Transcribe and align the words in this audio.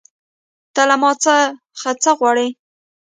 ته 0.73 0.81
له 0.89 0.95
ما 1.01 1.11
څخه 1.23 1.91
څه 2.01 2.11
غواړې 2.19 2.47